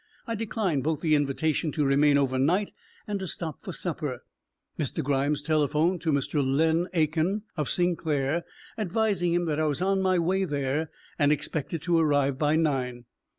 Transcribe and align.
I 0.25 0.33
declined 0.33 0.83
both 0.83 1.01
the 1.01 1.13
invitation 1.13 1.71
to 1.73 1.85
remain 1.85 2.17
over 2.17 2.39
night 2.39 2.73
and 3.05 3.19
to 3.19 3.27
stop 3.27 3.61
for 3.61 3.71
supper. 3.71 4.23
Mr. 4.79 5.03
Grimes 5.03 5.43
telephoned 5.43 6.01
to 6.01 6.11
Mr. 6.11 6.43
Len 6.43 6.87
A 6.95 7.05
n, 7.15 7.43
of 7.55 7.69
Sinclair, 7.69 8.43
advising 8.79 9.31
him 9.35 9.45
that 9.45 9.59
I 9.59 9.65
was 9.65 9.79
on 9.79 10.01
my 10.01 10.17
way 10.17 10.43
there 10.43 10.89
and 11.19 11.31
expected 11.31 11.83
to 11.83 11.99
arrive 11.99 12.39
by 12.39 12.55
nine. 12.55 13.05